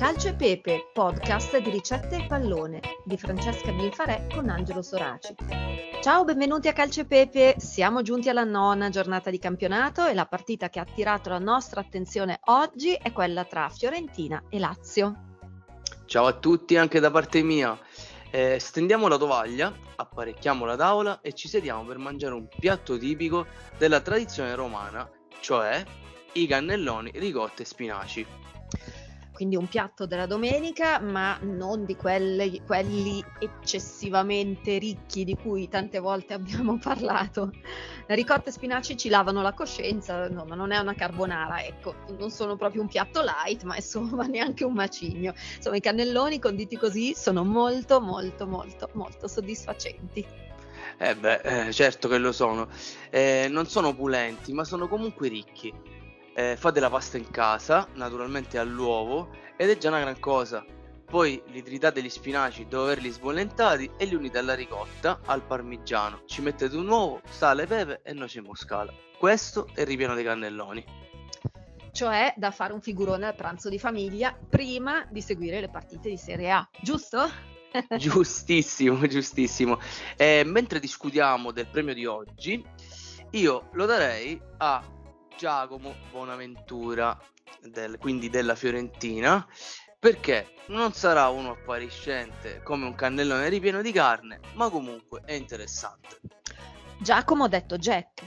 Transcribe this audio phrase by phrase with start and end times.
[0.00, 5.34] Calcio e Pepe, podcast di ricette e pallone di Francesca Binfarè con Angelo Soraci.
[6.00, 7.56] Ciao, benvenuti a Calcio e Pepe.
[7.58, 11.82] Siamo giunti alla nona giornata di campionato e la partita che ha attirato la nostra
[11.82, 15.36] attenzione oggi è quella tra Fiorentina e Lazio.
[16.06, 17.78] Ciao a tutti anche da parte mia.
[18.30, 23.44] Eh, stendiamo la tovaglia, apparecchiamo la tavola e ci sediamo per mangiare un piatto tipico
[23.76, 25.06] della tradizione romana,
[25.40, 25.84] cioè
[26.32, 28.26] i cannelloni ricotti e spinaci
[29.40, 35.98] quindi un piatto della domenica, ma non di quelli, quelli, eccessivamente ricchi di cui tante
[35.98, 37.50] volte abbiamo parlato.
[38.08, 42.30] Ricotta e spinaci ci lavano la coscienza, no, ma non è una carbonara, ecco, non
[42.30, 45.32] sono proprio un piatto light, ma insomma neanche un macigno.
[45.56, 50.22] Insomma, i cannelloni conditi così sono molto, molto, molto, molto soddisfacenti.
[50.98, 52.68] Eh beh, eh, certo che lo sono.
[53.08, 55.99] Eh, non sono opulenti, ma sono comunque ricchi
[56.34, 60.64] eh, fate la pasta in casa, naturalmente all'uovo, ed è già una gran cosa.
[61.04, 66.22] Poi li tritate gli spinaci dopo averli sbollentati e li unite alla ricotta, al parmigiano.
[66.26, 68.92] Ci mettete un uovo, sale, pepe e noce moscata.
[69.18, 70.84] Questo è il ripieno dei cannelloni.
[71.92, 76.16] Cioè da fare un figurone al pranzo di famiglia prima di seguire le partite di
[76.16, 77.28] Serie A, giusto?
[77.98, 79.78] giustissimo, giustissimo.
[80.16, 82.64] Eh, mentre discutiamo del premio di oggi,
[83.32, 84.82] io lo darei a
[85.40, 87.18] Giacomo Bonaventura,
[87.62, 89.46] del, quindi della Fiorentina,
[89.98, 96.20] perché non sarà uno appariscente come un cannellone ripieno di carne, ma comunque è interessante.
[96.98, 98.22] Giacomo ha detto Jack.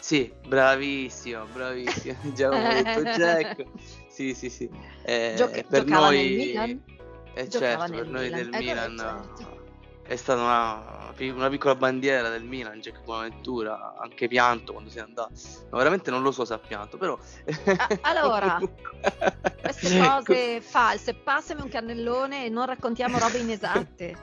[0.00, 2.16] Sì, bravissimo, bravissimo.
[2.34, 3.64] Giacomo ha detto Jack.
[4.08, 4.68] Sì, sì, sì.
[5.04, 6.16] Eh, Gioca- per noi...
[6.16, 6.84] nel Milan?
[7.34, 8.96] Eh certo, per noi del eh, Milan...
[9.36, 9.57] Certo
[10.08, 15.02] è stata una, una, piccola bandiera del Milan, Jack Bonaventura, anche pianto quando si è
[15.02, 15.34] andato.
[15.70, 17.18] No, veramente non lo so se ha pianto, però...
[18.00, 18.58] allora,
[19.60, 24.16] queste cose false, passami un cannellone e non raccontiamo robe inesatte.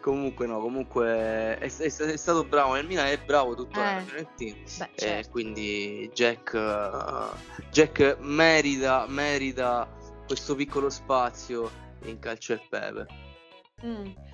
[0.00, 4.02] comunque no, comunque è, è, è, stato bravo nel Milan, è bravo tuttora eh.
[4.02, 4.58] Fiorentino.
[4.64, 5.04] Certo.
[5.04, 7.36] Eh, quindi Jack, uh,
[7.72, 9.88] Jack merita, merita
[10.24, 11.68] questo piccolo spazio
[12.04, 13.06] in calcio e pepe.
[13.84, 14.29] Mm.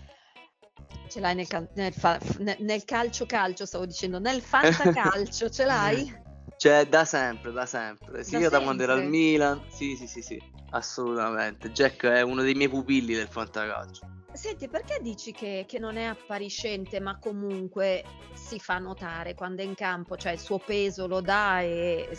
[1.17, 2.21] Ce l'hai nel, cal- nel, fa-
[2.59, 6.15] nel, calcio calcio, stavo dicendo, nel fantacalcio, ce l'hai?
[6.59, 8.23] Cioè, da sempre, da sempre.
[8.23, 8.59] Sì, da io sempre.
[8.59, 10.39] da quando ero al Milan, sì, sì, sì, sì,
[10.73, 11.73] assolutamente.
[11.73, 14.07] Jack è uno dei miei pupilli del fantacalcio.
[14.35, 18.05] Senti, perché dici che, che, non è appariscente, ma comunque
[18.35, 20.19] si fa notare quando è in campo?
[20.19, 22.11] Cioè, il suo peso lo dà e...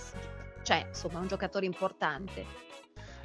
[0.63, 2.45] Cioè, insomma, è un giocatore importante.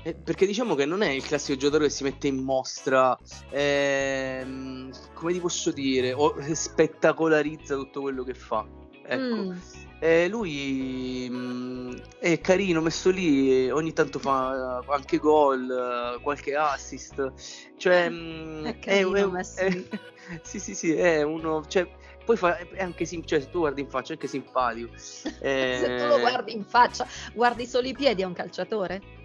[0.05, 3.17] Eh, perché diciamo che non è il classico giocatore che si mette in mostra,
[3.51, 8.67] ehm, come ti posso dire, o spettacolarizza tutto quello che fa.
[9.05, 9.37] Ecco.
[9.37, 9.57] Mm.
[10.01, 17.33] Eh, lui mh, mm, è carino, messo lì, ogni tanto fa anche gol, qualche assist.
[17.77, 19.85] Cioè, mh, mm, è carino, è, è, è,
[20.43, 21.65] sì, sì, sì, è uno.
[21.65, 21.89] Cioè,
[22.25, 24.91] poi fa, è anche sim- cioè, se tu guardi in faccia è anche simpatico.
[25.41, 25.79] Eh...
[25.81, 29.21] se tu lo guardi in faccia, guardi solo i piedi a un calciatore?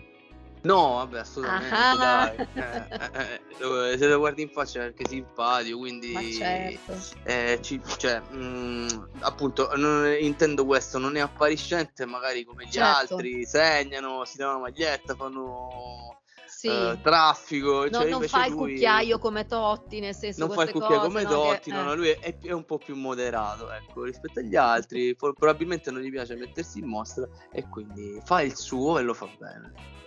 [0.61, 1.95] No, vabbè, assolutamente, ah.
[1.95, 2.47] dai.
[2.53, 6.33] Eh, eh, eh, se lo guardi in faccia è anche simpatico, quindi...
[6.33, 6.93] Certo.
[7.23, 8.87] Eh, ci, cioè, mh, mm,
[9.19, 13.15] appunto, non, intendo questo, non è appariscente magari come gli certo.
[13.15, 16.11] altri, segnano, si danno la maglietta, fanno...
[16.47, 16.69] Sì.
[16.69, 18.73] Uh, traffico no, cioè non fa il lui...
[18.73, 21.77] cucchiaio come Totti nel senso non fa il cucchiaio cose, come no, Totti che...
[21.77, 26.09] no, lui è, è, un po' più moderato ecco, rispetto agli altri probabilmente non gli
[26.09, 29.97] piace mettersi in mostra e quindi fa il suo e lo fa bene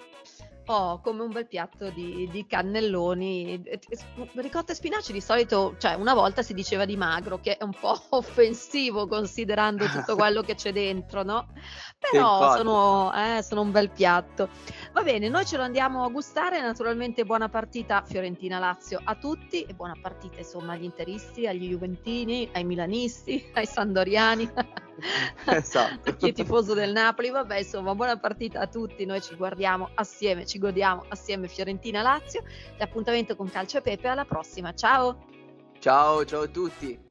[0.71, 3.61] po' come un bel piatto di, di cannelloni.
[4.35, 7.73] Ricotta e spinaci di solito, cioè una volta si diceva di magro, che è un
[7.73, 11.49] po' offensivo considerando tutto quello che c'è dentro, no?
[11.99, 14.49] Però sono, eh, sono, un bel piatto.
[14.93, 19.75] Va bene, noi ce lo andiamo a gustare, naturalmente buona partita Fiorentina-Lazio a tutti e
[19.75, 24.49] buona partita insomma agli interisti, agli juventini, ai milanisti, ai sandoriani.
[25.47, 26.11] esatto.
[26.11, 29.91] a chi è tifoso del Napoli, vabbè insomma buona partita a tutti, noi ci guardiamo
[29.95, 32.45] assieme, ci godiamo assieme Fiorentina-Lazio.
[32.77, 35.27] L'appuntamento con Calcio e Pepe alla prossima, ciao!
[35.81, 37.10] Ciao, ciao a tutti!